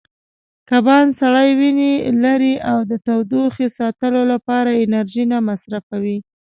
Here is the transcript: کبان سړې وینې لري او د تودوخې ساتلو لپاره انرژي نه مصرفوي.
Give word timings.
کبان 0.69 1.07
سړې 1.19 1.49
وینې 1.59 1.93
لري 2.25 2.53
او 2.69 2.77
د 2.89 2.91
تودوخې 3.05 3.67
ساتلو 3.79 4.21
لپاره 4.33 4.79
انرژي 4.83 5.23
نه 5.31 5.37
مصرفوي. 5.49 6.17